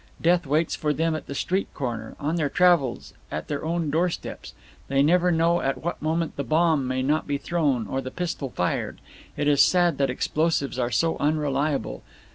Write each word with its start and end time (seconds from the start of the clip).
Death 0.19 0.47
waits 0.47 0.75
for 0.75 0.93
them 0.95 1.15
at 1.15 1.27
the 1.27 1.35
street 1.35 1.71
corner, 1.75 2.15
on 2.19 2.35
their 2.35 2.49
travels, 2.49 3.13
at 3.29 3.47
their 3.47 3.63
own 3.63 3.91
doorsteps. 3.91 4.55
They 4.87 5.03
never 5.03 5.31
know 5.31 5.61
at 5.61 5.83
what 5.83 6.01
moment 6.01 6.37
the 6.37 6.43
bomb 6.43 6.87
may 6.87 7.03
not 7.03 7.27
be 7.27 7.37
thrown, 7.37 7.85
or 7.85 8.01
the 8.01 8.09
pistol 8.09 8.49
fired. 8.49 8.99
It 9.37 9.47
is 9.47 9.61
sad 9.61 9.99
that 9.99 10.09
explosives 10.09 10.79
are 10.79 10.89
so 10.89 11.17
unreliable. 11.19 12.01